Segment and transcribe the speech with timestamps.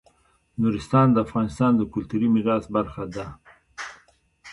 [0.61, 3.25] نورستان د افغانستان د کلتوري میراث برخه ده.